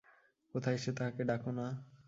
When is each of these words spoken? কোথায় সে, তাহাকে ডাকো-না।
কোথায় 0.55 0.77
সে, 0.77 0.91
তাহাকে 0.91 1.21
ডাকো-না। 1.23 1.65